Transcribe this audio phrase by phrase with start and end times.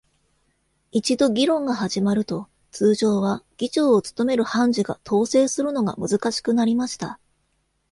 [0.91, 7.19] 一度議論が始まると、通常は、議長を務める判事が統制するのが難しくなりました。